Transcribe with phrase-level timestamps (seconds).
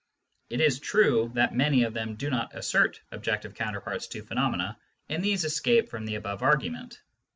[0.49, 4.75] It is true that many of them do not assert objective counterparts to phenomena,
[5.09, 6.99] and these escape from the above argument.